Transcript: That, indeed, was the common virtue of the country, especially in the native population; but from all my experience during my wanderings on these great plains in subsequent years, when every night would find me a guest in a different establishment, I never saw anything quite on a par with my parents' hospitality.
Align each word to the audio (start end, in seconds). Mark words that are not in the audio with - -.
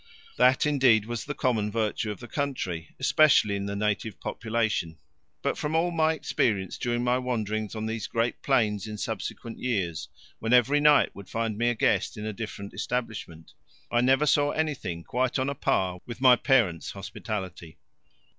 That, 0.37 0.65
indeed, 0.65 1.05
was 1.05 1.25
the 1.25 1.35
common 1.35 1.71
virtue 1.71 2.09
of 2.09 2.19
the 2.19 2.27
country, 2.27 2.89
especially 2.99 3.55
in 3.55 3.67
the 3.67 3.75
native 3.75 4.19
population; 4.19 4.97
but 5.43 5.59
from 5.59 5.75
all 5.75 5.91
my 5.91 6.13
experience 6.13 6.79
during 6.79 7.03
my 7.03 7.19
wanderings 7.19 7.75
on 7.75 7.85
these 7.85 8.07
great 8.07 8.41
plains 8.41 8.87
in 8.87 8.97
subsequent 8.97 9.59
years, 9.59 10.09
when 10.39 10.53
every 10.53 10.79
night 10.79 11.13
would 11.13 11.29
find 11.29 11.55
me 11.55 11.69
a 11.69 11.75
guest 11.75 12.17
in 12.17 12.25
a 12.25 12.33
different 12.33 12.73
establishment, 12.73 13.53
I 13.91 14.01
never 14.01 14.25
saw 14.25 14.49
anything 14.49 15.03
quite 15.03 15.37
on 15.37 15.49
a 15.51 15.53
par 15.53 15.99
with 16.07 16.19
my 16.19 16.35
parents' 16.35 16.89
hospitality. 16.93 17.77